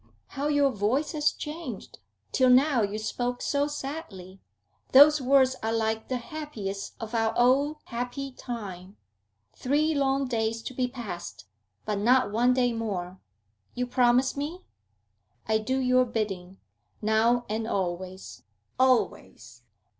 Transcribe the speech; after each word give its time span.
'How 0.29 0.47
your 0.47 0.71
voice 0.71 1.11
has 1.11 1.31
changed! 1.31 1.99
Till 2.31 2.49
now 2.49 2.81
you 2.81 2.97
spoke 2.97 3.39
so 3.43 3.67
sadly. 3.67 4.41
Those 4.93 5.21
words 5.21 5.55
are 5.61 5.71
like 5.71 6.07
the 6.07 6.17
happiest 6.17 6.95
of 6.99 7.13
our 7.13 7.37
old 7.37 7.77
happy 7.85 8.31
time. 8.31 8.97
Three 9.53 9.93
long 9.93 10.27
days 10.27 10.63
to 10.63 10.73
be 10.73 10.87
passed, 10.87 11.45
but 11.85 11.99
not 11.99 12.31
one 12.31 12.51
day 12.55 12.73
more. 12.73 13.19
You 13.75 13.85
promise 13.85 14.35
me?' 14.35 14.65
'I 15.47 15.57
do 15.59 15.77
your 15.77 16.05
bidding, 16.05 16.57
now 16.99 17.45
and 17.47 17.67
always, 17.67 18.41
always!' 18.79 19.61